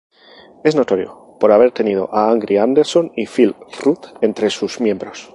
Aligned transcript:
Es 0.63 0.75
notorio 0.75 1.37
por 1.39 1.51
haber 1.51 1.71
tenido 1.73 2.09
a 2.11 2.31
Angry 2.31 2.57
Anderson 2.57 3.11
y 3.15 3.27
Phil 3.27 3.55
Rudd 3.83 4.03
entre 4.23 4.49
sus 4.49 4.79
miembros. 4.81 5.29